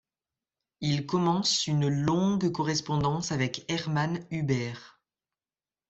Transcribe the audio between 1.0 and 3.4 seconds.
commence une longue correspondance